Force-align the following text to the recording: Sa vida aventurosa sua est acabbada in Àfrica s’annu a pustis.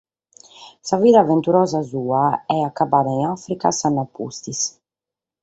Sa 0.87 0.97
vida 1.03 1.17
aventurosa 1.21 1.79
sua 1.91 2.25
est 2.55 2.65
acabbada 2.71 3.11
in 3.17 3.23
Àfrica 3.35 3.67
s’annu 3.73 4.01
a 4.03 4.05
pustis. 4.15 4.61